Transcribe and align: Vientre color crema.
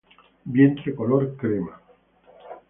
Vientre 0.55 0.95
color 1.01 1.29
crema. 1.43 1.79